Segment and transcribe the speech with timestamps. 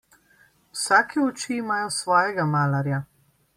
[0.77, 3.03] Vsake oči imajo svojega malarja.